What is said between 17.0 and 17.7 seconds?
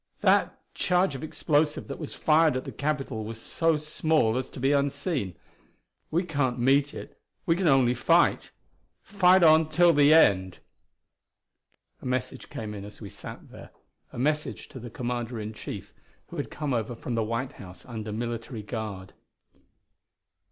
the White